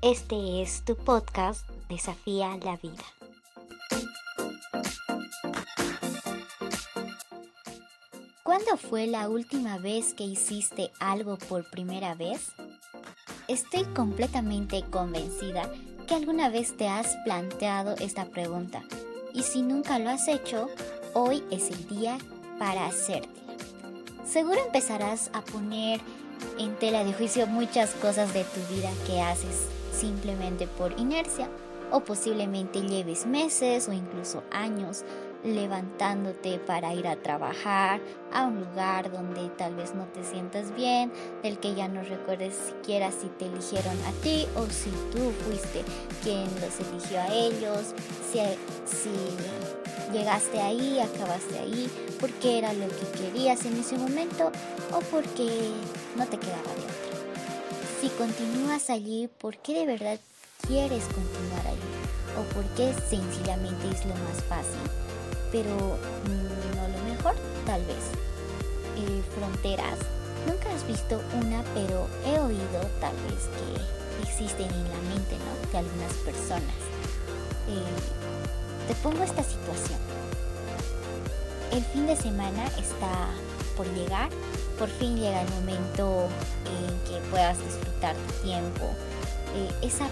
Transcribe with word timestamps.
Este 0.00 0.62
es 0.62 0.84
tu 0.84 0.96
podcast 0.96 1.68
Desafía 1.88 2.56
la 2.64 2.76
vida. 2.76 3.04
¿Cuándo 8.42 8.76
fue 8.76 9.06
la 9.06 9.28
última 9.28 9.78
vez 9.78 10.14
que 10.14 10.24
hiciste 10.24 10.90
algo 11.00 11.36
por 11.36 11.68
primera 11.70 12.14
vez? 12.14 12.52
Estoy 13.48 13.84
completamente 13.94 14.82
convencida 14.90 15.70
que 16.06 16.14
alguna 16.14 16.48
vez 16.48 16.76
te 16.76 16.88
has 16.88 17.16
planteado 17.24 17.94
esta 17.96 18.26
pregunta 18.26 18.82
y 19.34 19.42
si 19.42 19.62
nunca 19.62 19.98
lo 19.98 20.10
has 20.10 20.28
hecho, 20.28 20.68
hoy 21.14 21.42
es 21.50 21.70
el 21.70 21.88
día 21.88 22.18
para 22.58 22.86
hacerte. 22.86 23.28
Seguro 24.24 24.60
empezarás 24.64 25.30
a 25.32 25.42
poner 25.42 26.00
en 26.58 26.74
tela 26.76 27.04
de 27.04 27.12
juicio 27.12 27.46
muchas 27.46 27.90
cosas 27.94 28.32
de 28.32 28.44
tu 28.44 28.60
vida 28.74 28.90
que 29.06 29.20
haces 29.20 29.66
simplemente 29.92 30.66
por 30.66 30.98
inercia 30.98 31.48
o 31.90 32.00
posiblemente 32.00 32.80
lleves 32.82 33.26
meses 33.26 33.88
o 33.88 33.92
incluso 33.92 34.42
años 34.50 35.04
levantándote 35.44 36.58
para 36.58 36.94
ir 36.94 37.06
a 37.06 37.16
trabajar 37.16 38.00
a 38.32 38.44
un 38.44 38.60
lugar 38.60 39.10
donde 39.10 39.48
tal 39.50 39.74
vez 39.74 39.94
no 39.94 40.04
te 40.06 40.22
sientas 40.22 40.74
bien, 40.74 41.12
del 41.42 41.58
que 41.58 41.74
ya 41.74 41.88
no 41.88 42.02
recuerdes 42.02 42.54
siquiera 42.54 43.10
si 43.10 43.26
te 43.26 43.46
eligieron 43.46 43.96
a 44.06 44.12
ti 44.22 44.46
o 44.56 44.66
si 44.66 44.90
tú 45.10 45.32
fuiste 45.44 45.84
quien 46.22 46.44
los 46.60 46.80
eligió 46.88 47.20
a 47.20 47.28
ellos, 47.34 47.94
si, 48.30 48.38
si 48.84 50.12
llegaste 50.12 50.60
ahí, 50.60 51.00
acabaste 51.00 51.58
ahí, 51.58 51.90
porque 52.20 52.58
era 52.58 52.72
lo 52.72 52.86
que 52.88 53.20
querías 53.20 53.64
en 53.66 53.78
ese 53.78 53.98
momento 53.98 54.52
o 54.92 55.00
porque 55.10 55.72
no 56.16 56.26
te 56.26 56.38
quedaba 56.38 56.62
de. 56.62 58.00
Si 58.00 58.08
continúas 58.10 58.90
allí, 58.90 59.28
¿por 59.38 59.56
qué 59.58 59.74
de 59.74 59.86
verdad 59.86 60.20
quieres 60.66 61.04
continuar 61.04 61.66
allí? 61.66 61.92
¿O 62.38 62.54
por 62.54 62.64
qué 62.74 62.92
sencillamente 63.08 63.90
es 63.90 64.04
lo 64.06 64.14
más 64.14 64.42
fácil? 64.48 64.90
pero 65.52 65.70
mm, 65.70 66.76
no 66.76 66.88
lo 66.88 67.14
mejor, 67.14 67.34
tal 67.66 67.84
vez. 67.84 68.02
Eh, 68.96 69.22
fronteras. 69.36 69.98
Nunca 70.48 70.74
has 70.74 70.84
visto 70.86 71.20
una, 71.40 71.62
pero 71.74 72.08
he 72.26 72.40
oído 72.40 72.80
tal 73.00 73.14
vez 73.28 73.46
que 73.54 74.22
existen 74.22 74.66
en 74.66 74.88
la 74.88 75.14
mente 75.14 75.36
¿no? 75.38 75.70
de 75.70 75.78
algunas 75.78 76.12
personas. 76.24 76.74
Eh, 77.68 78.88
te 78.88 78.94
pongo 78.96 79.22
esta 79.22 79.44
situación. 79.44 80.00
El 81.70 81.84
fin 81.84 82.06
de 82.06 82.16
semana 82.16 82.66
está 82.78 83.28
por 83.76 83.86
llegar. 83.94 84.30
Por 84.82 84.90
fin 84.90 85.14
llega 85.14 85.42
el 85.42 85.48
momento 85.50 86.28
en 86.66 86.98
que 87.04 87.20
puedas 87.30 87.56
disfrutar 87.64 88.16
tu 88.16 88.32
tiempo. 88.42 88.90
Eh, 89.54 89.70
esa 89.80 90.08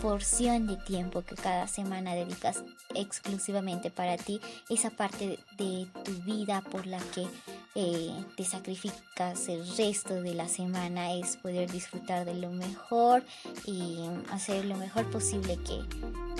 porción 0.00 0.66
de 0.66 0.76
tiempo 0.76 1.20
que 1.20 1.34
cada 1.34 1.68
semana 1.68 2.14
dedicas 2.14 2.64
exclusivamente 2.94 3.90
para 3.90 4.16
ti, 4.16 4.40
esa 4.70 4.88
parte 4.88 5.38
de 5.58 5.86
tu 6.02 6.12
vida 6.22 6.62
por 6.62 6.86
la 6.86 6.98
que 7.14 7.26
eh, 7.74 8.10
te 8.38 8.44
sacrificas 8.46 9.48
el 9.48 9.68
resto 9.76 10.14
de 10.14 10.32
la 10.32 10.48
semana 10.48 11.12
es 11.12 11.36
poder 11.36 11.70
disfrutar 11.70 12.24
de 12.24 12.36
lo 12.36 12.48
mejor 12.48 13.22
y 13.66 13.98
hacer 14.30 14.64
lo 14.64 14.78
mejor 14.78 15.10
posible 15.10 15.58
que 15.58 15.82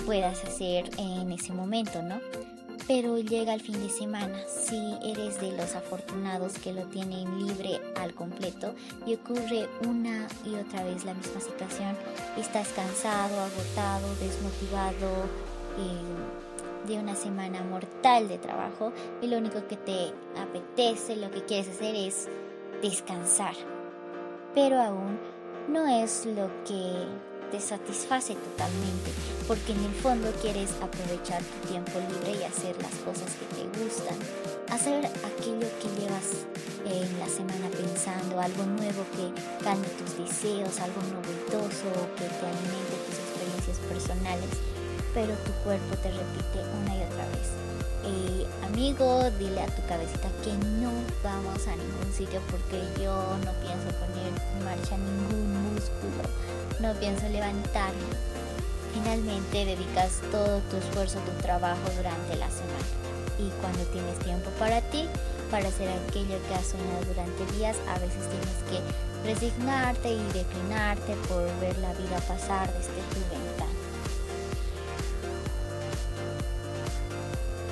puedas 0.03 0.43
hacer 0.43 0.89
en 0.97 1.31
ese 1.31 1.53
momento, 1.53 2.01
¿no? 2.01 2.19
Pero 2.87 3.17
llega 3.17 3.53
el 3.53 3.61
fin 3.61 3.81
de 3.81 3.89
semana. 3.89 4.37
Si 4.47 4.77
eres 5.03 5.39
de 5.41 5.51
los 5.53 5.75
afortunados 5.75 6.53
que 6.59 6.73
lo 6.73 6.83
tienen 6.85 7.45
libre 7.45 7.79
al 7.95 8.13
completo 8.13 8.75
y 9.05 9.15
ocurre 9.15 9.67
una 9.87 10.27
y 10.45 10.55
otra 10.55 10.83
vez 10.83 11.05
la 11.05 11.13
misma 11.13 11.39
situación, 11.39 11.95
estás 12.37 12.69
cansado, 12.69 13.39
agotado, 13.39 14.07
desmotivado 14.19 15.25
eh, 15.77 16.87
de 16.87 16.99
una 16.99 17.15
semana 17.15 17.61
mortal 17.63 18.27
de 18.27 18.37
trabajo 18.37 18.93
y 19.21 19.27
lo 19.27 19.37
único 19.37 19.67
que 19.67 19.77
te 19.77 20.13
apetece, 20.39 21.15
lo 21.15 21.31
que 21.31 21.43
quieres 21.43 21.69
hacer 21.69 21.95
es 21.95 22.27
descansar. 22.81 23.55
Pero 24.53 24.81
aún 24.81 25.19
no 25.67 25.87
es 25.87 26.25
lo 26.25 26.49
que 26.63 26.93
te 27.51 27.59
satisface 27.59 28.35
totalmente, 28.35 29.11
porque 29.47 29.71
en 29.71 29.83
el 29.85 29.93
fondo 29.93 30.31
quieres 30.41 30.71
aprovechar 30.81 31.41
tu 31.41 31.67
tiempo 31.69 31.99
libre 32.11 32.39
y 32.39 32.43
hacer 32.43 32.75
las 32.81 32.93
cosas 33.05 33.31
que 33.35 33.45
te 33.55 33.63
gustan, 33.79 34.15
hacer 34.69 35.05
aquello 35.05 35.67
que 35.79 35.89
llevas 35.99 36.45
en 36.85 37.19
la 37.19 37.27
semana 37.27 37.69
pensando, 37.71 38.39
algo 38.39 38.63
nuevo 38.63 39.03
que 39.15 39.31
calme 39.63 39.87
tus 39.99 40.17
deseos, 40.17 40.79
algo 40.79 41.01
novedoso 41.13 41.89
que 42.17 42.27
te 42.27 42.45
alimente 42.47 42.95
tus 43.07 43.19
experiencias 43.19 43.77
personales, 43.89 44.51
pero 45.13 45.33
tu 45.45 45.51
cuerpo 45.63 45.95
te 46.01 46.11
repite 46.11 46.59
una 46.81 46.95
y 46.95 47.03
otra 47.03 47.25
vez. 47.29 47.49
Eh, 48.05 48.47
amigo, 48.65 49.29
dile 49.37 49.61
a 49.61 49.67
tu 49.67 49.85
cabecita 49.87 50.29
que 50.43 50.53
no 50.79 50.91
vamos 51.23 51.67
a 51.67 51.75
ningún 51.75 52.13
sitio 52.13 52.39
porque 52.49 52.81
yo 53.01 53.13
no 53.43 53.51
pienso 53.63 53.87
poner 53.99 54.31
en 54.55 54.65
marcha 54.65 54.97
ningún 54.97 55.73
músculo 55.73 56.23
no 56.79 56.93
pienso 56.93 57.27
levantarme. 57.29 58.13
Finalmente 58.93 59.65
dedicas 59.65 60.21
todo 60.31 60.59
tu 60.69 60.77
esfuerzo, 60.77 61.19
tu 61.19 61.31
trabajo 61.41 61.81
durante 61.95 62.35
la 62.35 62.49
semana. 62.49 62.87
Y 63.39 63.49
cuando 63.61 63.83
tienes 63.91 64.17
tiempo 64.19 64.49
para 64.59 64.81
ti, 64.81 65.05
para 65.51 65.67
hacer 65.69 65.89
aquello 65.89 66.37
que 66.47 66.55
has 66.55 66.67
soñado 66.67 67.05
durante 67.05 67.57
días, 67.57 67.77
a 67.87 67.99
veces 67.99 68.29
tienes 68.29 68.57
que 68.69 69.27
resignarte 69.27 70.11
y 70.11 70.23
declinarte 70.33 71.15
por 71.27 71.43
ver 71.59 71.77
la 71.79 71.93
vida 71.93 72.19
pasar 72.27 72.71
desde 72.73 73.01
tu 73.13 73.21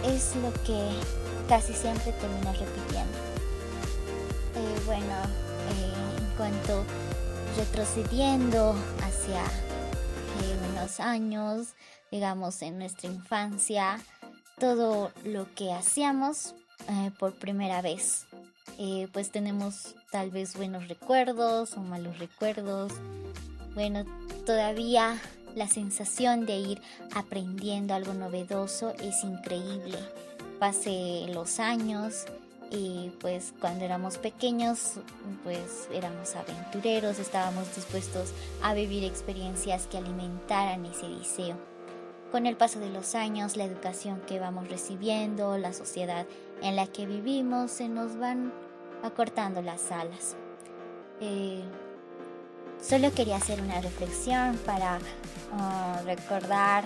Es 0.08 0.36
lo 0.36 0.54
que 0.64 0.88
casi 1.50 1.74
siempre 1.74 2.12
terminas 2.14 2.60
repitiendo. 2.60 3.18
Eh, 4.56 4.82
bueno, 4.86 5.16
eh, 5.72 5.94
en 6.20 6.38
cuanto 6.38 6.84
retrocediendo 7.58 8.76
hacia 9.02 9.44
eh, 9.44 10.58
unos 10.72 11.00
años, 11.00 11.70
digamos 12.12 12.62
en 12.62 12.78
nuestra 12.78 13.10
infancia, 13.10 14.00
todo 14.60 15.12
lo 15.24 15.54
que 15.56 15.74
hacíamos 15.74 16.54
por 17.18 17.34
primera 17.34 17.82
vez. 17.82 18.28
Pues 19.12 19.32
tenemos 19.32 19.96
tal 20.12 20.30
vez 20.30 20.56
buenos 20.56 20.88
recuerdos 20.88 21.74
o 21.74 21.82
malos 21.82 22.20
recuerdos. 22.20 22.94
Bueno, 23.74 24.06
todavía 24.46 25.18
la 25.56 25.68
sensación 25.68 26.46
de 26.46 26.58
ir 26.58 26.82
aprendiendo 27.14 27.94
algo 27.94 28.14
novedoso 28.14 28.94
es 29.00 29.24
increíble. 29.24 29.98
Pase 30.60 31.26
los 31.34 31.60
años 31.60 32.26
y 32.72 33.12
pues 33.22 33.54
cuando 33.60 33.86
éramos 33.86 34.18
pequeños 34.18 34.94
pues 35.44 35.88
éramos 35.92 36.36
aventureros, 36.36 37.20
estábamos 37.20 37.74
dispuestos 37.76 38.34
a 38.62 38.74
vivir 38.74 39.04
experiencias 39.04 39.88
que 39.88 39.98
alimentaran 39.98 40.86
ese 40.86 41.08
deseo. 41.08 41.58
Con 42.32 42.46
el 42.46 42.58
paso 42.58 42.80
de 42.80 42.90
los 42.90 43.16
años, 43.16 43.56
la 43.56 43.64
educación 43.64 44.22
que 44.28 44.40
vamos 44.40 44.68
recibiendo, 44.68 45.58
la 45.58 45.72
sociedad 45.72 46.26
en 46.62 46.76
la 46.76 46.88
que 46.88 47.06
vivimos, 47.06 47.72
se 47.72 47.88
nos 47.88 48.18
van 48.18 48.52
acortando 49.04 49.62
las 49.62 49.92
alas. 49.92 50.36
Eh, 51.22 51.64
solo 52.88 53.12
quería 53.14 53.38
hacer 53.38 53.62
una 53.62 53.82
reflexión 53.82 54.58
para 54.66 55.00
ah, 55.54 56.02
recordar 56.06 56.86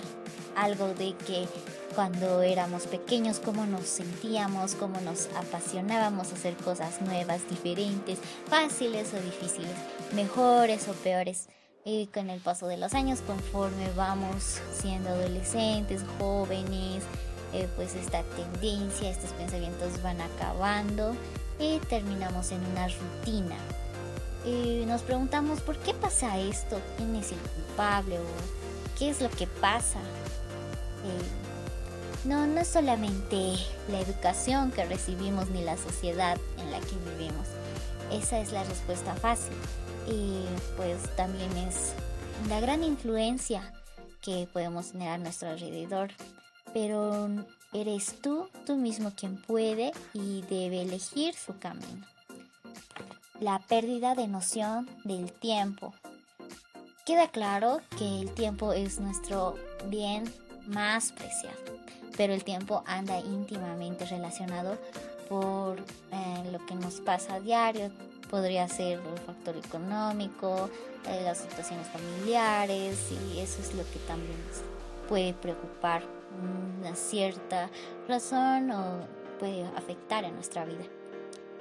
algo 0.56 0.88
de 0.88 1.14
que 1.26 1.46
cuando 1.94 2.42
éramos 2.42 2.86
pequeños, 2.86 3.40
cómo 3.40 3.66
nos 3.66 3.84
sentíamos, 3.84 4.74
cómo 4.74 5.00
nos 5.00 5.28
apasionábamos 5.36 6.32
hacer 6.32 6.54
cosas 6.56 7.02
nuevas, 7.02 7.48
diferentes, 7.50 8.18
fáciles 8.48 9.12
o 9.12 9.20
difíciles, 9.20 9.72
mejores 10.14 10.88
o 10.88 10.92
peores. 10.92 11.48
Y 11.84 12.06
con 12.08 12.30
el 12.30 12.40
paso 12.40 12.66
de 12.68 12.76
los 12.76 12.94
años, 12.94 13.20
conforme 13.26 13.90
vamos 13.96 14.60
siendo 14.72 15.08
adolescentes, 15.10 16.02
jóvenes, 16.18 17.02
eh, 17.52 17.68
pues 17.74 17.94
esta 17.94 18.22
tendencia, 18.22 19.10
estos 19.10 19.32
pensamientos 19.32 20.00
van 20.02 20.20
acabando 20.20 21.16
y 21.58 21.78
terminamos 21.88 22.52
en 22.52 22.64
una 22.66 22.86
rutina. 22.86 23.56
Y 24.44 24.84
nos 24.86 25.02
preguntamos, 25.02 25.60
¿por 25.60 25.76
qué 25.78 25.92
pasa 25.92 26.38
esto? 26.38 26.80
¿Quién 26.96 27.14
es 27.16 27.32
el 27.32 27.38
culpable? 27.38 28.18
¿O 28.18 28.24
qué 28.98 29.10
es 29.10 29.20
lo 29.20 29.30
que 29.30 29.46
pasa? 29.46 30.00
No, 32.24 32.46
no 32.46 32.60
es 32.60 32.68
solamente 32.68 33.54
la 33.88 34.00
educación 34.00 34.70
que 34.72 34.84
recibimos 34.84 35.48
ni 35.48 35.62
la 35.62 35.76
sociedad 35.76 36.38
en 36.58 36.70
la 36.70 36.80
que 36.80 36.96
vivimos. 37.10 37.48
Esa 38.10 38.40
es 38.40 38.52
la 38.52 38.64
respuesta 38.64 39.14
fácil. 39.14 39.54
Y 40.06 40.44
pues 40.76 40.98
también 41.16 41.54
es 41.58 41.92
la 42.48 42.60
gran 42.60 42.82
influencia 42.82 43.72
que 44.22 44.48
podemos 44.52 44.92
tener 44.92 45.08
a 45.08 45.18
nuestro 45.18 45.50
alrededor. 45.50 46.10
Pero 46.72 47.28
eres 47.72 48.20
tú, 48.20 48.48
tú 48.66 48.76
mismo 48.76 49.12
quien 49.14 49.40
puede 49.40 49.92
y 50.12 50.42
debe 50.42 50.82
elegir 50.82 51.34
su 51.34 51.58
camino. 51.58 52.06
La 53.40 53.58
pérdida 53.58 54.14
de 54.14 54.28
noción 54.28 54.86
del 55.04 55.32
tiempo. 55.32 55.94
Queda 57.06 57.28
claro 57.28 57.80
que 57.96 58.20
el 58.20 58.34
tiempo 58.34 58.74
es 58.74 59.00
nuestro 59.00 59.54
bien 59.86 60.24
más 60.66 61.12
preciado, 61.12 61.56
pero 62.18 62.34
el 62.34 62.44
tiempo 62.44 62.84
anda 62.86 63.18
íntimamente 63.18 64.04
relacionado 64.04 64.76
por 65.30 65.78
eh, 65.78 66.50
lo 66.52 66.66
que 66.66 66.74
nos 66.74 67.00
pasa 67.00 67.36
a 67.36 67.40
diario. 67.40 67.90
Podría 68.28 68.68
ser 68.68 68.98
el 68.98 69.18
factor 69.20 69.56
económico, 69.56 70.68
eh, 71.08 71.22
las 71.24 71.38
situaciones 71.38 71.88
familiares 71.88 73.10
y 73.10 73.38
eso 73.38 73.62
es 73.62 73.74
lo 73.74 73.84
que 73.84 74.00
también 74.06 74.36
puede 75.08 75.32
preocupar 75.32 76.02
una 76.78 76.94
cierta 76.94 77.70
razón 78.06 78.70
o 78.70 79.00
puede 79.38 79.64
afectar 79.78 80.24
en 80.24 80.34
nuestra 80.34 80.66
vida. 80.66 80.84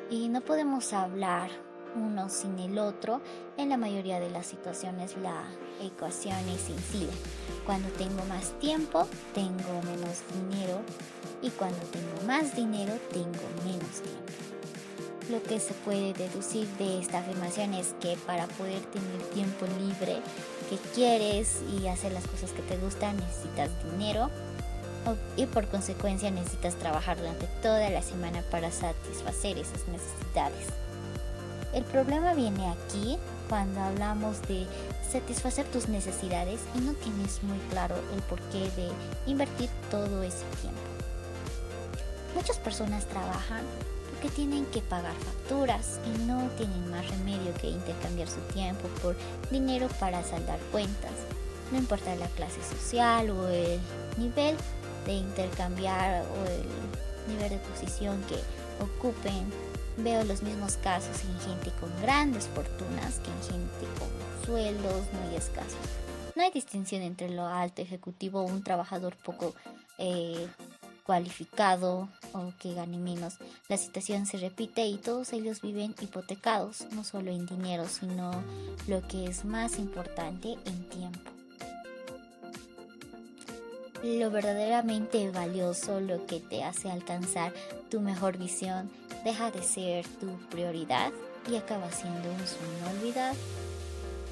Y 0.10 0.28
no 0.28 0.42
podemos 0.42 0.92
hablar 0.92 1.69
uno 1.96 2.30
sin 2.30 2.58
el 2.60 2.78
otro, 2.80 3.22
en 3.58 3.70
la 3.70 3.78
mayoría 3.78 4.20
de 4.20 4.30
las 4.30 4.48
situaciones 4.48 5.16
la 5.18 5.44
ecuación 5.82 6.38
es 6.50 6.62
sencilla. 6.62 7.14
Cuando 7.66 7.90
tengo 7.90 8.24
más 8.26 8.52
tiempo, 8.60 9.08
tengo 9.34 9.82
menos 9.84 10.24
dinero 10.34 10.82
y 11.42 11.50
cuando 11.52 11.80
tengo 11.88 12.28
más 12.28 12.56
dinero, 12.56 12.94
tengo 13.12 13.44
menos 13.66 14.02
tiempo. 14.02 14.50
Lo 15.30 15.44
que 15.44 15.60
se 15.60 15.74
puede 15.74 16.14
deducir 16.14 16.68
de 16.80 17.00
esta 17.00 17.20
afirmación 17.20 17.76
es 17.76 17.94
que 18.00 18.18
para 18.26 18.48
poder 18.48 18.82
tener 18.86 19.22
tiempo 19.34 19.68
libre 19.80 20.22
que 20.70 20.78
quieres 20.96 21.62
y 21.80 21.88
hacer 21.88 22.14
las 22.14 22.26
cosas 22.28 22.52
que 22.52 22.64
te 22.64 22.78
gustan, 22.78 23.16
necesitas 23.18 23.70
dinero 23.92 24.30
y 25.38 25.46
por 25.46 25.68
consecuencia 25.68 26.32
necesitas 26.32 26.76
trabajar 26.76 27.18
durante 27.18 27.48
toda 27.62 27.90
la 27.90 28.02
semana 28.02 28.44
para 28.52 28.72
satisfacer 28.72 29.58
esas 29.58 29.88
necesidades. 29.88 30.68
El 31.74 31.84
problema 31.84 32.34
viene 32.34 32.68
aquí 32.70 33.18
cuando 33.48 33.80
hablamos 33.82 34.42
de 34.48 34.66
satisfacer 35.12 35.66
tus 35.68 35.88
necesidades 35.88 36.62
y 36.76 36.80
no 36.80 36.94
tienes 36.94 37.44
muy 37.44 37.60
claro 37.70 37.96
el 38.16 38.22
porqué 38.24 38.70
de 38.76 38.90
invertir 39.28 39.70
todo 39.92 40.24
ese 40.24 40.46
tiempo. 40.62 40.80
Muchas 42.36 42.58
personas 42.58 43.06
trabajan 43.06 43.64
porque 44.10 44.30
tienen 44.30 44.66
que 44.68 44.82
pagar 44.82 45.14
facturas 45.14 46.00
y 46.06 46.24
no 46.24 46.50
tienen 46.58 46.90
más 46.90 47.08
remedio 47.10 47.54
que 47.62 47.70
intercambiar 47.70 48.28
su 48.28 48.40
tiempo 48.54 48.88
por 49.02 49.16
dinero 49.52 49.88
para 50.00 50.24
saldar 50.24 50.60
cuentas. 50.72 51.12
No 51.72 51.78
importa 51.78 52.16
la 52.16 52.28
clase 52.30 52.62
social 52.64 53.30
o 53.30 53.48
el 53.48 53.80
nivel 54.18 54.58
de 55.06 55.14
intercambiar 55.14 56.24
o 56.24 56.50
el 56.50 57.34
nivel 57.34 57.50
de 57.52 57.58
posición 57.58 58.22
que 58.24 58.40
ocupen 58.84 59.52
Veo 60.04 60.24
los 60.24 60.42
mismos 60.42 60.78
casos 60.78 61.24
en 61.24 61.40
gente 61.42 61.72
con 61.80 61.90
grandes 62.02 62.48
fortunas 62.48 63.20
que 63.20 63.32
en 63.32 63.62
gente 63.62 64.00
con 64.00 64.46
sueldos 64.46 65.04
muy 65.14 65.36
escasos. 65.36 65.78
No 66.36 66.44
hay 66.44 66.52
distinción 66.52 67.02
entre 67.02 67.30
lo 67.30 67.46
alto 67.46 67.82
ejecutivo 67.82 68.42
o 68.42 68.46
un 68.46 68.64
trabajador 68.64 69.18
poco 69.18 69.54
eh, 69.98 70.48
cualificado 71.04 72.08
o 72.34 72.54
que 72.60 72.76
gane 72.76 72.98
menos. 72.98 73.40
La 73.68 73.78
situación 73.78 74.26
se 74.26 74.38
repite 74.38 74.86
y 74.86 74.98
todos 74.98 75.34
ellos 75.34 75.62
viven 75.62 75.96
hipotecados, 76.00 76.86
no 76.92 77.04
solo 77.04 77.32
en 77.32 77.46
dinero, 77.46 77.88
sino 77.90 78.32
lo 78.88 79.06
que 79.08 79.26
es 79.26 79.44
más 79.44 79.80
importante, 79.80 80.56
en 80.66 80.88
tiempo. 80.88 81.32
Lo 84.04 84.32
verdaderamente 84.32 85.30
valioso, 85.32 86.00
lo 86.00 86.26
que 86.26 86.40
te 86.40 86.64
hace 86.64 86.90
alcanzar 86.90 87.54
tu 87.90 88.00
mejor 88.00 88.38
visión, 88.38 88.90
deja 89.24 89.52
de 89.52 89.64
ser 89.64 90.08
tu 90.20 90.28
prioridad 90.50 91.12
y 91.50 91.56
acaba 91.56 91.92
siendo 91.92 92.30
un 92.32 92.48
sueño 92.48 92.98
olvidado. 92.98 93.36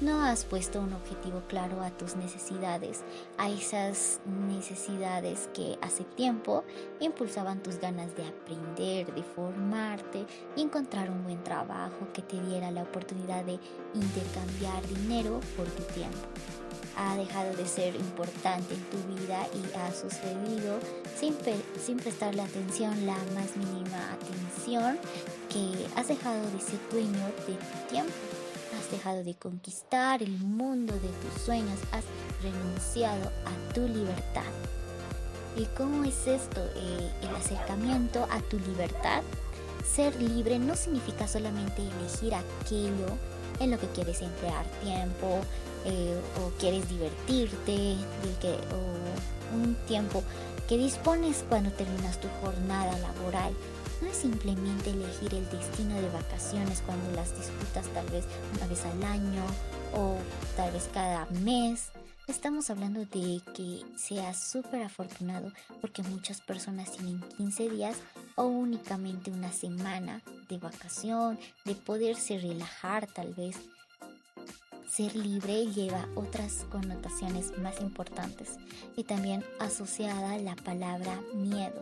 No 0.00 0.22
has 0.22 0.44
puesto 0.44 0.80
un 0.80 0.92
objetivo 0.92 1.42
claro 1.48 1.82
a 1.82 1.90
tus 1.90 2.14
necesidades, 2.14 3.02
a 3.36 3.50
esas 3.50 4.20
necesidades 4.46 5.50
que 5.52 5.76
hace 5.82 6.04
tiempo 6.04 6.62
impulsaban 7.00 7.64
tus 7.64 7.80
ganas 7.80 8.14
de 8.14 8.24
aprender, 8.24 9.12
de 9.12 9.24
formarte 9.24 10.24
y 10.54 10.62
encontrar 10.62 11.10
un 11.10 11.24
buen 11.24 11.42
trabajo 11.42 12.06
que 12.14 12.22
te 12.22 12.40
diera 12.40 12.70
la 12.70 12.84
oportunidad 12.84 13.44
de 13.44 13.58
intercambiar 13.92 14.86
dinero 14.86 15.40
por 15.56 15.66
tu 15.66 15.82
tiempo 15.94 16.28
ha 16.98 17.16
dejado 17.16 17.54
de 17.54 17.66
ser 17.66 17.94
importante 17.94 18.74
en 18.74 18.82
tu 18.90 18.96
vida 19.14 19.46
y 19.54 19.78
ha 19.78 19.92
sucedido 19.92 20.80
sin, 21.18 21.34
sin 21.80 21.96
prestarle 21.96 22.42
atención, 22.42 23.06
la 23.06 23.16
más 23.34 23.56
mínima 23.56 24.12
atención, 24.12 24.98
que 25.48 25.86
has 25.96 26.08
dejado 26.08 26.42
de 26.50 26.60
ser 26.60 26.80
dueño 26.90 27.24
de 27.46 27.54
tu 27.54 27.88
tiempo. 27.88 28.12
Has 28.78 28.90
dejado 28.90 29.22
de 29.22 29.34
conquistar 29.34 30.22
el 30.22 30.38
mundo 30.38 30.92
de 30.94 31.08
tus 31.08 31.42
sueños, 31.44 31.78
has 31.92 32.04
renunciado 32.42 33.30
a 33.46 33.72
tu 33.72 33.82
libertad. 33.82 34.50
¿Y 35.56 35.66
cómo 35.76 36.04
es 36.04 36.26
esto? 36.26 36.60
Eh, 36.76 37.10
el 37.22 37.36
acercamiento 37.36 38.26
a 38.30 38.40
tu 38.42 38.58
libertad. 38.58 39.22
Ser 39.84 40.20
libre 40.20 40.58
no 40.58 40.74
significa 40.74 41.28
solamente 41.28 41.82
elegir 41.82 42.34
aquello 42.34 43.06
en 43.60 43.70
lo 43.70 43.78
que 43.78 43.88
quieres 43.88 44.20
emplear 44.22 44.64
tiempo, 44.82 45.40
eh, 45.84 46.20
o 46.40 46.50
quieres 46.58 46.88
divertirte, 46.88 47.96
o 48.72 49.56
un 49.56 49.74
tiempo 49.86 50.22
que 50.68 50.76
dispones 50.76 51.44
cuando 51.48 51.70
terminas 51.72 52.20
tu 52.20 52.28
jornada 52.42 52.98
laboral. 52.98 53.54
No 54.02 54.08
es 54.08 54.16
simplemente 54.16 54.90
elegir 54.90 55.34
el 55.34 55.48
destino 55.50 55.96
de 55.96 56.08
vacaciones 56.10 56.82
cuando 56.84 57.10
las 57.12 57.36
disfrutas 57.36 57.86
tal 57.88 58.06
vez 58.08 58.24
una 58.56 58.66
vez 58.66 58.84
al 58.84 59.02
año 59.02 59.42
o 59.96 60.16
tal 60.56 60.70
vez 60.72 60.88
cada 60.92 61.26
mes. 61.42 61.90
Estamos 62.28 62.68
hablando 62.68 63.00
de 63.00 63.40
que 63.54 63.82
seas 63.96 64.38
súper 64.38 64.82
afortunado 64.82 65.50
porque 65.80 66.02
muchas 66.02 66.42
personas 66.42 66.92
tienen 66.92 67.20
15 67.38 67.70
días 67.70 67.96
o 68.36 68.44
únicamente 68.44 69.30
una 69.30 69.50
semana 69.50 70.22
de 70.48 70.58
vacación, 70.58 71.38
de 71.64 71.74
poderse 71.74 72.38
relajar 72.38 73.06
tal 73.06 73.32
vez 73.32 73.56
ser 74.88 75.14
libre 75.14 75.66
lleva 75.66 76.08
otras 76.14 76.64
connotaciones 76.70 77.56
más 77.58 77.80
importantes 77.80 78.56
y 78.96 79.04
también 79.04 79.44
asociada 79.58 80.38
la 80.38 80.56
palabra 80.56 81.20
miedo. 81.34 81.80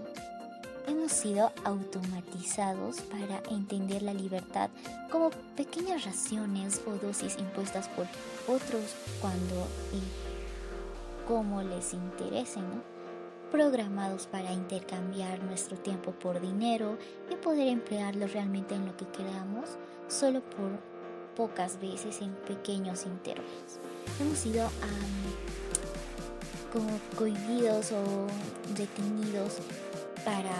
Hemos 0.88 1.12
sido 1.12 1.52
automatizados 1.64 3.00
para 3.02 3.42
entender 3.50 4.02
la 4.02 4.14
libertad 4.14 4.71
como 5.11 5.31
pequeñas 5.57 6.04
raciones 6.04 6.81
o 6.87 6.92
dosis 6.95 7.38
impuestas 7.38 7.88
por 7.88 8.07
otros 8.47 8.95
cuando 9.21 9.66
y 9.92 11.26
como 11.26 11.62
les 11.62 11.92
interese, 11.92 12.61
programados 13.50 14.26
para 14.26 14.52
intercambiar 14.52 15.42
nuestro 15.42 15.76
tiempo 15.76 16.12
por 16.12 16.40
dinero 16.40 16.99
y 17.31 17.37
poder 17.37 17.69
emplearlo 17.69 18.26
realmente 18.26 18.75
en 18.75 18.87
lo 18.87 18.97
que 18.97 19.07
queramos 19.09 19.71
solo 20.09 20.40
por 20.40 20.96
pocas 21.37 21.81
veces 21.81 22.21
en 22.23 22.33
pequeños 22.47 23.05
intervalos. 23.05 23.78
Hemos 24.21 24.38
sido 24.38 24.69
como 26.73 26.99
cohibidos 27.16 27.93
o 27.93 28.26
detenidos 28.76 29.59
para 30.25 30.55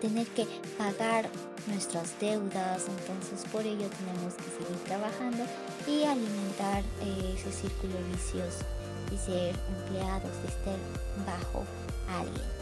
tener 0.00 0.26
que 0.28 0.46
pagar 0.78 1.28
nuestras 1.66 2.18
deudas, 2.18 2.86
entonces 2.88 3.48
por 3.52 3.62
ello 3.62 3.88
tenemos 3.88 4.34
que 4.34 4.64
seguir 4.64 4.84
trabajando 4.84 5.44
y 5.86 6.04
alimentar 6.04 6.82
eh, 7.02 7.34
ese 7.36 7.52
círculo 7.52 7.94
vicioso 8.10 8.64
y 9.12 9.18
ser 9.18 9.54
empleados 9.78 10.32
de 10.42 10.48
estar 10.48 10.78
bajo 11.26 11.64
alguien 12.08 12.61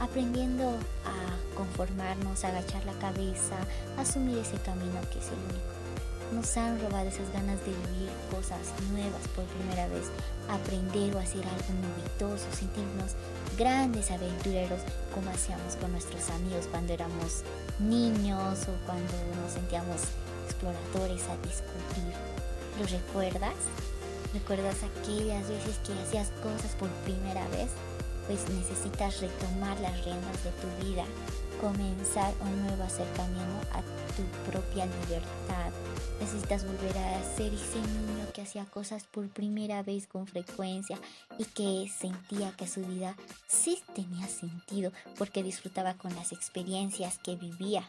aprendiendo 0.00 0.70
a 1.04 1.56
conformarnos, 1.56 2.44
a 2.44 2.48
agachar 2.48 2.84
la 2.84 2.94
cabeza, 2.94 3.56
a 3.96 4.00
asumir 4.00 4.38
ese 4.38 4.56
camino 4.58 5.00
que 5.12 5.18
es 5.18 5.28
el 5.28 5.38
único. 5.38 5.80
Nos 6.32 6.56
han 6.56 6.80
robado 6.80 7.08
esas 7.08 7.30
ganas 7.32 7.58
de 7.66 7.72
vivir 7.72 8.08
cosas 8.30 8.60
nuevas 8.92 9.26
por 9.34 9.44
primera 9.44 9.88
vez, 9.88 10.06
aprender 10.48 11.14
o 11.14 11.18
hacer 11.18 11.44
algo 11.44 11.74
novedoso, 11.82 12.46
sentirnos 12.52 13.12
grandes 13.58 14.10
aventureros 14.10 14.80
como 15.12 15.28
hacíamos 15.30 15.76
con 15.76 15.92
nuestros 15.92 16.30
amigos 16.30 16.68
cuando 16.70 16.92
éramos 16.92 17.42
niños 17.80 18.62
o 18.68 18.86
cuando 18.86 19.12
nos 19.42 19.52
sentíamos 19.52 20.02
exploradores 20.46 21.22
a 21.28 21.36
descubrir. 21.38 22.14
¿Lo 22.78 22.86
recuerdas? 22.86 23.58
¿Recuerdas 24.32 24.76
aquellas 24.84 25.48
veces 25.48 25.78
que 25.84 25.92
hacías 25.94 26.28
cosas 26.42 26.70
por 26.78 26.88
primera 27.04 27.46
vez? 27.48 27.70
Pues 28.30 28.48
necesitas 28.50 29.20
retomar 29.20 29.80
las 29.80 30.04
riendas 30.04 30.44
de 30.44 30.52
tu 30.52 30.86
vida, 30.86 31.04
comenzar 31.60 32.32
un 32.42 32.64
nuevo 32.64 32.84
acercamiento 32.84 33.66
a 33.72 33.82
tu 34.14 34.22
propia 34.48 34.86
libertad. 34.86 35.72
Necesitas 36.20 36.64
volver 36.64 36.96
a 36.96 37.24
ser 37.34 37.52
ese 37.52 37.80
niño 37.80 38.32
que 38.32 38.42
hacía 38.42 38.66
cosas 38.66 39.02
por 39.02 39.28
primera 39.30 39.82
vez 39.82 40.06
con 40.06 40.28
frecuencia 40.28 40.96
y 41.38 41.44
que 41.44 41.90
sentía 41.92 42.52
que 42.52 42.68
su 42.68 42.82
vida 42.82 43.16
sí 43.48 43.82
tenía 43.96 44.28
sentido 44.28 44.92
porque 45.18 45.42
disfrutaba 45.42 45.94
con 45.94 46.14
las 46.14 46.30
experiencias 46.30 47.18
que 47.18 47.34
vivía. 47.34 47.82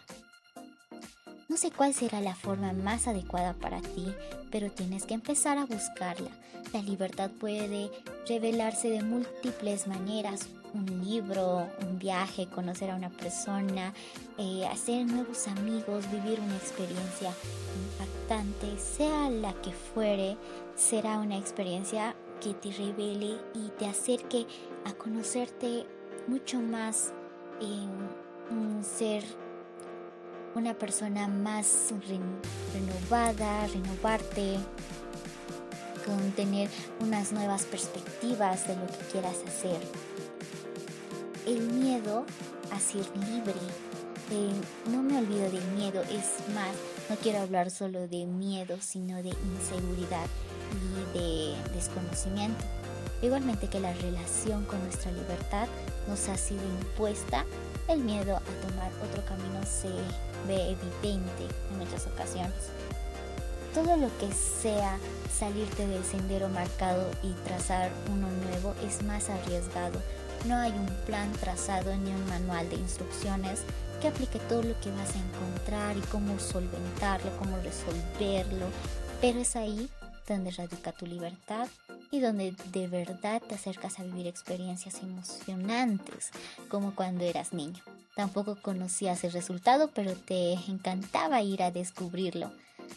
No 1.52 1.58
sé 1.58 1.70
cuál 1.70 1.94
será 1.94 2.22
la 2.22 2.34
forma 2.34 2.72
más 2.72 3.10
adecuada 3.10 3.52
para 3.52 3.82
ti, 3.82 4.08
pero 4.52 4.72
tienes 4.72 5.04
que 5.04 5.16
empezar 5.16 5.58
a 5.58 5.66
buscarla. 5.66 6.30
La 6.72 6.82
libertad 6.82 7.30
puede 7.30 7.92
revelarse 8.26 8.90
de 8.90 9.04
múltiples 9.04 9.86
maneras. 9.86 10.48
Un 10.74 11.04
libro, 11.04 11.68
un 11.82 12.00
viaje, 12.00 12.48
conocer 12.48 12.90
a 12.90 12.96
una 12.96 13.10
persona, 13.10 13.94
eh, 14.38 14.66
hacer 14.66 15.06
nuevos 15.06 15.46
amigos, 15.50 16.10
vivir 16.10 16.40
una 16.40 16.56
experiencia 16.56 17.34
impactante, 18.00 18.80
sea 18.80 19.30
la 19.30 19.54
que 19.56 19.74
fuere, 19.74 20.38
será 20.78 21.20
una 21.20 21.38
experiencia 21.38 22.16
que 22.40 22.54
te 22.54 22.72
revele 22.72 23.36
y 23.56 23.68
te 23.78 23.88
acerque 23.88 24.48
a 24.86 24.94
conocerte 24.94 25.86
mucho 26.30 26.62
más 26.62 27.12
en 27.60 28.82
ser 28.86 29.26
una 30.56 30.74
persona 30.74 31.28
más 31.28 31.90
renovada, 32.74 33.68
renovarte, 33.68 34.58
con 36.06 36.32
tener 36.32 36.70
unas 37.00 37.32
nuevas 37.32 37.64
perspectivas 37.64 38.68
de 38.68 38.76
lo 38.76 38.88
que 38.88 38.98
quieras 39.12 39.38
hacer. 39.48 39.80
El 41.46 41.62
miedo 41.62 42.26
a 42.72 42.80
ser 42.80 43.06
libre. 43.18 43.54
Eh, 44.32 44.52
no 44.90 45.04
me 45.04 45.18
olvido 45.18 45.52
del 45.52 45.66
miedo, 45.76 46.02
es 46.04 46.48
más, 46.54 46.74
no 47.10 47.16
quiero 47.18 47.40
hablar 47.40 47.70
solo 47.70 48.08
de 48.08 48.26
miedo, 48.26 48.78
sino 48.80 49.22
de 49.22 49.30
inseguridad 49.30 50.26
y 51.14 51.18
de 51.18 51.74
desconocimiento. 51.74 52.64
Igualmente 53.22 53.68
que 53.68 53.80
la 53.80 53.94
relación 53.94 54.66
con 54.66 54.82
nuestra 54.84 55.12
libertad 55.12 55.68
nos 56.08 56.30
ha 56.30 56.38
sido 56.38 56.64
impuesta, 56.64 57.46
el 57.88 58.00
miedo 58.00 58.38
a 58.38 58.68
tomar 58.68 58.92
otro 59.04 59.24
camino 59.26 59.60
se 59.66 59.90
ve 60.48 60.72
evidente 60.72 61.48
en 61.72 61.78
muchas 61.78 62.08
ocasiones. 62.08 62.70
Todo 63.74 63.96
lo 63.96 64.10
que 64.18 64.32
sea 64.34 64.98
salirte 65.32 65.88
del 65.88 66.04
sendero 66.04 66.50
marcado 66.50 67.10
y 67.24 67.32
trazar 67.46 67.90
uno 68.12 68.28
nuevo 68.46 68.76
es 68.86 69.02
más 69.04 69.30
arriesgado. 69.30 70.00
No 70.46 70.58
hay 70.58 70.72
un 70.72 70.88
plan 71.06 71.32
trazado 71.34 71.96
ni 71.96 72.12
un 72.12 72.28
manual 72.28 72.70
de 72.70 72.76
instrucciones 72.76 73.62
que 74.02 74.08
aplique 74.10 74.40
todo 74.40 74.64
lo 74.64 74.80
que 74.82 74.92
vas 74.92 75.16
a 75.16 75.20
encontrar 75.20 75.96
y 75.96 76.02
cómo 76.02 76.38
solventarlo, 76.40 77.32
cómo 77.38 77.58
resolverlo. 77.58 78.66
Pero 79.22 79.40
es 79.40 79.56
ahí 79.56 79.90
donde 80.28 80.52
radica 80.52 80.92
tu 80.92 81.06
libertad 81.06 81.68
y 82.12 82.20
donde 82.20 82.54
de 82.72 82.88
verdad 82.88 83.42
te 83.42 83.56
acercas 83.56 84.00
a 84.00 84.04
vivir 84.04 84.28
experiencias 84.28 85.02
emocionantes, 85.02 86.32
como 86.68 86.94
cuando 86.94 87.24
eras 87.24 87.54
niño. 87.54 87.82
Tampoco 88.16 88.58
conocías 88.62 89.24
el 89.24 89.32
resultado, 89.32 89.90
pero 89.94 90.14
te 90.16 90.54
encantaba 90.54 91.42
ir 91.42 91.64
a 91.64 91.72
descubrirlo. 91.72 92.52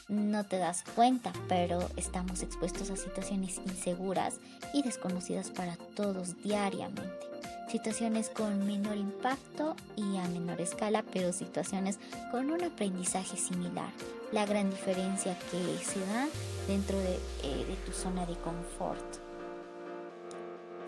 No 0.08 0.44
te 0.44 0.58
das 0.58 0.82
cuenta, 0.94 1.32
pero 1.48 1.88
estamos 1.96 2.42
expuestos 2.42 2.90
a 2.90 2.96
situaciones 2.96 3.58
inseguras 3.64 4.34
y 4.72 4.82
desconocidas 4.82 5.50
para 5.50 5.76
todos 5.94 6.42
diariamente. 6.42 7.34
Situaciones 7.70 8.28
con 8.28 8.66
menor 8.66 8.96
impacto 8.96 9.74
y 9.96 10.16
a 10.18 10.28
menor 10.28 10.60
escala, 10.60 11.04
pero 11.12 11.32
situaciones 11.32 11.98
con 12.30 12.50
un 12.50 12.62
aprendizaje 12.62 13.36
similar. 13.36 13.90
La 14.32 14.46
gran 14.46 14.70
diferencia 14.70 15.38
que 15.50 15.84
se 15.84 16.00
da 16.00 16.28
dentro 16.66 16.98
de, 16.98 17.14
eh, 17.42 17.64
de 17.66 17.76
tu 17.86 17.92
zona 17.92 18.26
de 18.26 18.36
confort. 18.36 19.24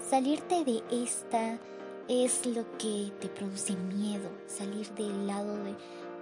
Salirte 0.08 0.64
de 0.64 0.82
esta 0.90 1.58
es 2.08 2.46
lo 2.46 2.64
que 2.78 3.12
te 3.20 3.28
produce 3.28 3.74
miedo, 3.74 4.30
salir 4.46 4.88
del 4.94 5.26
lado 5.26 5.56
de, 5.64 5.74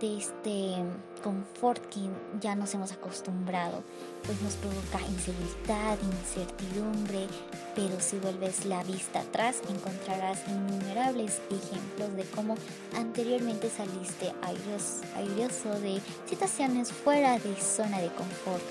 este 0.04 0.75
confort 1.23 1.82
que 1.87 2.00
ya 2.38 2.54
nos 2.54 2.75
hemos 2.75 2.92
acostumbrado, 2.92 3.82
pues 4.26 4.38
nos 4.42 4.54
provoca 4.56 5.00
inseguridad, 5.08 5.96
incertidumbre, 6.02 7.26
pero 7.75 7.99
si 8.00 8.18
vuelves 8.18 8.66
la 8.66 8.82
vista 8.82 9.20
atrás 9.20 9.62
encontrarás 9.66 10.42
innumerables 10.46 11.40
ejemplos 11.49 12.16
de 12.16 12.25
cómo 12.34 12.56
anteriormente 12.94 13.70
saliste 13.70 14.34
airoso 14.42 15.80
de 15.80 16.02
situaciones 16.26 16.92
fuera 16.92 17.38
de 17.38 17.56
zona 17.56 17.99
de 18.00 18.08
confort 18.08 18.62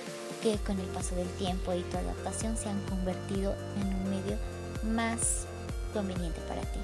que 0.43 0.57
con 0.57 0.77
el 0.77 0.87
paso 0.87 1.15
del 1.15 1.29
tiempo 1.37 1.73
y 1.73 1.81
tu 1.83 1.97
adaptación 1.97 2.57
se 2.57 2.67
han 2.67 2.79
convertido 2.81 3.55
en 3.81 3.87
un 3.87 4.09
medio 4.09 4.37
más 4.83 5.45
conveniente 5.93 6.41
para 6.49 6.61
ti 6.61 6.79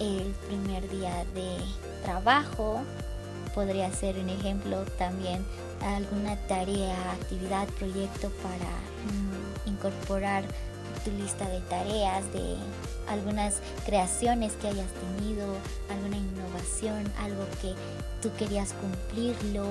el 0.00 0.34
primer 0.48 0.88
día 0.90 1.24
de 1.34 1.56
trabajo. 2.02 2.80
Podría 3.54 3.92
ser 3.92 4.18
un 4.18 4.28
ejemplo 4.28 4.84
también 4.98 5.44
alguna 5.80 6.36
tarea, 6.48 7.12
actividad, 7.12 7.68
proyecto 7.78 8.30
para 8.42 8.70
mm, 9.06 9.68
incorporar 9.68 10.44
tu 11.04 11.12
lista 11.12 11.48
de 11.48 11.60
tareas, 11.62 12.32
de 12.32 12.56
algunas 13.08 13.60
creaciones 13.86 14.52
que 14.54 14.68
hayas 14.68 14.90
tenido, 15.16 15.46
alguna 15.90 16.16
innovación, 16.16 17.04
algo 17.20 17.44
que 17.62 17.74
tú 18.20 18.30
querías 18.36 18.74
cumplirlo, 18.74 19.64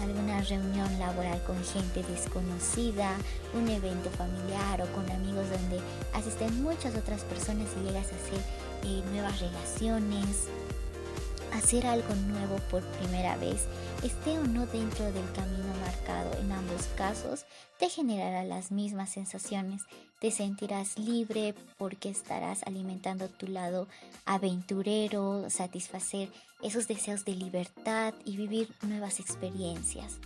alguna 0.00 0.40
reunión 0.42 0.98
laboral 0.98 1.42
con 1.44 1.62
gente 1.64 2.02
desconocida, 2.02 3.16
un 3.54 3.68
evento 3.68 4.10
familiar 4.10 4.82
o 4.82 4.86
con 4.92 5.10
amigos 5.10 5.46
donde 5.50 5.80
asisten 6.12 6.62
muchas 6.62 6.94
otras 6.96 7.22
personas 7.22 7.68
y 7.76 7.86
llegas 7.86 8.12
a 8.12 8.16
hacer 8.16 8.40
eh, 8.84 9.02
nuevas 9.12 9.40
relaciones, 9.40 10.48
hacer 11.52 11.86
algo 11.86 12.14
nuevo 12.28 12.56
por 12.70 12.82
primera 12.98 13.36
vez, 13.36 13.66
esté 14.02 14.38
o 14.38 14.44
no 14.44 14.66
dentro 14.66 15.04
del 15.06 15.32
camino 15.32 15.72
marcado 15.84 16.38
en 16.40 16.52
ambos 16.52 16.86
casos, 16.96 17.46
te 17.78 17.88
generará 17.88 18.44
las 18.44 18.70
mismas 18.70 19.10
sensaciones. 19.10 19.82
Te 20.18 20.30
sentirás 20.30 20.98
libre 20.98 21.54
porque 21.76 22.08
estarás 22.08 22.62
alimentando 22.62 23.28
tu 23.28 23.48
lado 23.48 23.86
aventurero, 24.24 25.50
satisfacer 25.50 26.30
esos 26.62 26.88
deseos 26.88 27.24
de 27.26 27.34
libertad 27.34 28.14
y 28.24 28.36
vivir 28.38 28.68
nuevas 28.82 29.20
experiencias. 29.20 30.18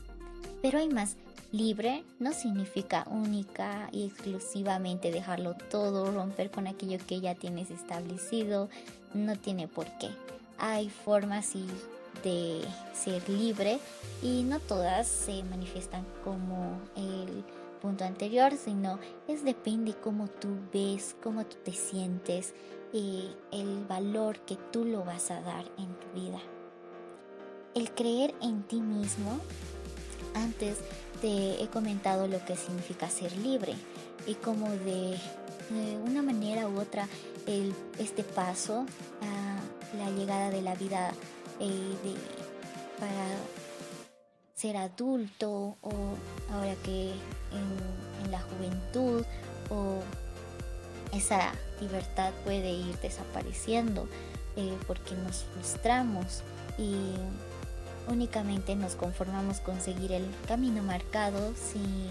Pero 0.63 0.79
hay 0.79 0.89
más. 0.89 1.17
Libre 1.53 2.05
no 2.21 2.33
significa 2.33 3.05
única 3.11 3.89
y 3.91 4.07
exclusivamente 4.07 5.11
dejarlo 5.11 5.55
todo, 5.55 6.13
romper 6.13 6.53
con 6.53 6.69
aquello 6.69 6.99
que 7.05 7.21
ya 7.21 7.35
tienes 7.35 7.73
establecido. 7.73 8.69
No 9.13 9.37
tiene 9.37 9.67
por 9.67 9.87
qué. 9.99 10.11
Hay 10.59 10.89
formas 10.89 11.55
de 12.23 12.61
ser 12.93 13.29
libre 13.29 13.81
y 14.23 14.45
no 14.45 14.61
todas 14.61 15.09
se 15.09 15.43
manifiestan 15.43 16.07
como 16.23 16.81
el 16.95 17.45
punto 17.81 18.05
anterior, 18.05 18.53
sino 18.57 18.99
es 19.29 19.45
depende 19.45 19.95
cómo 19.95 20.29
tú 20.29 20.49
ves, 20.73 21.17
cómo 21.23 21.45
tú 21.45 21.57
te 21.65 21.73
sientes 21.73 22.55
y 22.93 23.31
el 23.53 23.85
valor 23.87 24.41
que 24.41 24.57
tú 24.71 24.85
lo 24.85 25.05
vas 25.05 25.31
a 25.31 25.41
dar 25.41 25.65
en 25.79 25.95
tu 25.99 26.21
vida. 26.21 26.39
El 27.75 27.91
creer 27.93 28.35
en 28.43 28.63
ti 28.65 28.81
mismo, 28.81 29.39
antes 30.35 30.79
te 31.21 31.63
he 31.63 31.69
comentado 31.69 32.27
lo 32.27 32.45
que 32.45 32.57
significa 32.57 33.09
ser 33.09 33.37
libre 33.39 33.75
y 34.27 34.35
como 34.35 34.71
de, 34.71 35.19
una 36.05 36.21
manera 36.21 36.69
u 36.69 36.81
otra 36.81 37.07
el, 37.47 37.73
este 37.99 38.25
paso 38.25 38.87
a 39.23 39.97
la 39.97 40.11
llegada 40.11 40.51
de 40.51 40.63
la 40.63 40.75
vida 40.75 41.13
eh, 41.61 41.95
para 42.99 43.60
ser 44.61 44.77
adulto 44.77 45.77
o 45.81 45.93
ahora 46.53 46.75
que 46.85 47.13
en, 47.13 48.31
la 48.31 48.41
juventud 48.43 49.25
o 49.71 50.01
esa 51.13 51.53
libertad 51.81 52.33
puede 52.45 52.71
ir 52.71 52.97
desapareciendo 53.01 54.07
eh, 54.57 54.77
porque 54.87 55.15
nos 55.15 55.45
frustramos 55.45 56.43
y 56.79 56.95
únicamente 58.09 58.77
nos 58.77 58.95
conformamos 58.97 59.61
con 59.61 59.81
seguir 59.81 60.13
el 60.13 60.27
camino 60.47 60.83
marcado 60.83 61.55
sin, 61.55 62.09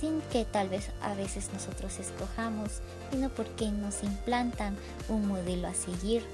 sin 0.00 0.20
que 0.30 0.44
tal 0.44 0.68
vez 0.68 0.90
a 1.02 1.14
veces 1.14 1.50
nosotros 1.52 1.98
escojamos, 1.98 2.80
sino 3.10 3.28
porque 3.30 3.70
nos 3.72 4.04
implantan 4.04 4.76
un 5.08 5.26
modelo 5.26 5.66
a 5.66 5.74
seguir. 5.74 6.24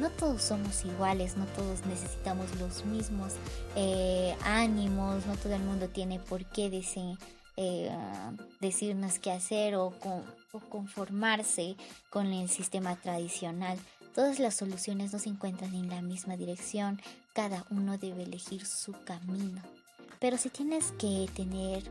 No 0.00 0.08
todos 0.08 0.40
somos 0.40 0.82
iguales, 0.86 1.36
no 1.36 1.44
todos 1.44 1.84
necesitamos 1.84 2.46
los 2.58 2.86
mismos 2.86 3.34
eh, 3.76 4.34
ánimos, 4.42 5.26
no 5.26 5.36
todo 5.36 5.54
el 5.54 5.62
mundo 5.62 5.90
tiene 5.90 6.18
por 6.18 6.46
qué 6.46 6.70
decir, 6.70 7.18
eh, 7.58 7.90
decirnos 8.60 9.18
qué 9.18 9.30
hacer 9.30 9.74
o, 9.76 9.92
o 10.52 10.60
conformarse 10.70 11.76
con 12.08 12.28
el 12.28 12.48
sistema 12.48 12.96
tradicional. 12.96 13.78
Todas 14.14 14.38
las 14.38 14.54
soluciones 14.54 15.12
no 15.12 15.18
se 15.18 15.28
encuentran 15.28 15.74
en 15.74 15.90
la 15.90 16.00
misma 16.00 16.38
dirección, 16.38 16.98
cada 17.34 17.66
uno 17.68 17.98
debe 17.98 18.22
elegir 18.22 18.64
su 18.64 18.92
camino. 19.04 19.60
Pero 20.18 20.38
si 20.38 20.48
tienes 20.48 20.92
que 20.92 21.28
tener 21.34 21.82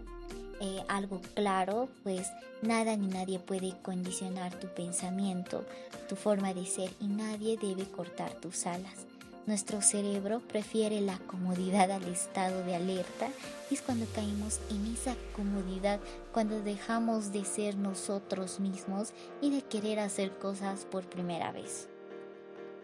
eh, 0.60 0.84
algo 0.88 1.22
claro, 1.36 1.89
pues 2.04 2.28
nada 2.62 2.96
ni 2.96 3.08
nadie 3.08 3.39
puede 3.39 3.74
condicionar 3.82 4.54
tu 4.54 4.68
pensamiento, 4.68 5.63
tu 6.08 6.16
forma 6.16 6.54
de 6.54 6.66
ser 6.66 6.92
y 7.00 7.08
nadie 7.08 7.58
debe 7.58 7.86
cortar 7.86 8.34
tus 8.36 8.66
alas. 8.66 9.08
Nuestro 9.50 9.82
cerebro 9.82 10.42
prefiere 10.42 11.01
la 11.01 11.18
comodidad 11.18 11.89
al 11.89 12.04
estado 12.04 12.63
de 12.66 12.75
alerta 12.75 13.30
y 13.72 13.74
es 13.74 13.82
cuando 13.82 14.06
caemos 14.13 14.60
en 14.70 14.94
esa 14.94 15.16
comodidad, 15.36 16.00
cuando 16.32 16.62
dejamos 16.62 17.32
de 17.32 17.46
ser 17.46 17.75
nosotros 17.75 18.60
mismos 18.60 19.13
y 19.42 19.50
de 19.50 19.63
querer 19.63 20.00
hacer 20.00 20.38
cosas 20.38 20.86
por 20.86 21.06
primera 21.06 21.51
vez. 21.51 21.88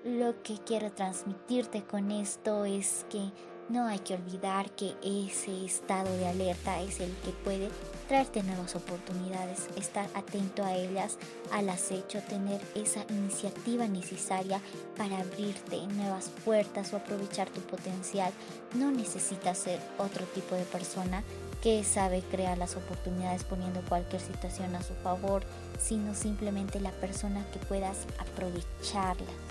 Lo 0.03 0.41
que 0.41 0.57
quiero 0.57 0.91
transmitirte 0.91 1.83
con 1.83 2.09
esto 2.09 2.65
es 2.65 3.05
que 3.09 3.31
no 3.69 3.87
hay 3.87 3.99
que 3.99 4.13
olvidar 4.13 4.69
que 4.71 4.93
ese 5.03 5.65
estado 5.65 6.15
de 6.17 6.27
alerta 6.27 6.81
es 6.81 6.99
el 6.99 7.11
que 7.23 7.31
puede 7.31 7.69
traerte 8.07 8.43
nuevas 8.43 8.75
oportunidades, 8.75 9.67
estar 9.75 10.07
atento 10.13 10.63
a 10.63 10.75
ellas, 10.75 11.17
al 11.51 11.69
acecho, 11.69 12.21
tener 12.21 12.61
esa 12.75 13.05
iniciativa 13.09 13.87
necesaria 13.87 14.61
para 14.95 15.19
abrirte 15.19 15.85
nuevas 15.87 16.29
puertas 16.43 16.93
o 16.93 16.97
aprovechar 16.97 17.49
tu 17.49 17.61
potencial. 17.61 18.31
No 18.75 18.91
necesitas 18.91 19.57
ser 19.57 19.79
otro 19.97 20.25
tipo 20.27 20.55
de 20.55 20.65
persona 20.65 21.23
que 21.61 21.83
sabe 21.83 22.21
crear 22.21 22.59
las 22.59 22.75
oportunidades 22.75 23.43
poniendo 23.43 23.81
cualquier 23.89 24.21
situación 24.21 24.75
a 24.75 24.83
su 24.83 24.93
favor, 24.95 25.41
sino 25.79 26.13
simplemente 26.13 26.79
la 26.79 26.91
persona 26.91 27.43
que 27.51 27.59
puedas 27.59 28.05
aprovecharla. 28.19 29.44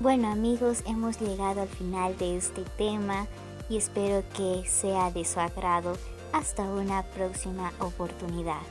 Bueno 0.00 0.28
amigos, 0.28 0.84
hemos 0.86 1.20
llegado 1.20 1.62
al 1.62 1.68
final 1.68 2.16
de 2.18 2.36
este 2.36 2.62
tema 2.76 3.26
y 3.68 3.78
espero 3.78 4.22
que 4.36 4.62
sea 4.64 5.10
de 5.10 5.24
su 5.24 5.40
agrado. 5.40 5.94
Hasta 6.32 6.62
una 6.62 7.02
próxima 7.02 7.72
oportunidad. 7.80 8.62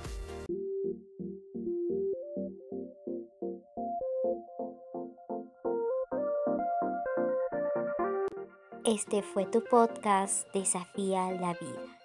Este 8.85 9.21
fue 9.21 9.45
tu 9.47 9.61
podcast 9.65 10.47
Desafía 10.53 11.29
la 11.31 11.53
vida. 11.55 11.96